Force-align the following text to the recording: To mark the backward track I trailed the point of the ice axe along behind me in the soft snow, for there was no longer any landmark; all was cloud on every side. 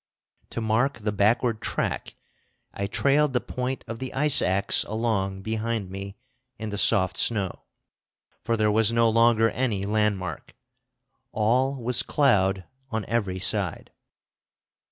To 0.49 0.61
mark 0.61 0.97
the 0.97 1.11
backward 1.11 1.61
track 1.61 2.15
I 2.73 2.87
trailed 2.87 3.33
the 3.33 3.39
point 3.39 3.83
of 3.87 3.99
the 3.99 4.11
ice 4.15 4.41
axe 4.41 4.83
along 4.85 5.43
behind 5.43 5.91
me 5.91 6.17
in 6.57 6.69
the 6.69 6.77
soft 6.79 7.17
snow, 7.17 7.65
for 8.43 8.57
there 8.57 8.71
was 8.71 8.91
no 8.91 9.07
longer 9.11 9.51
any 9.51 9.85
landmark; 9.85 10.55
all 11.31 11.75
was 11.75 12.01
cloud 12.01 12.65
on 12.89 13.05
every 13.05 13.37
side. 13.37 13.91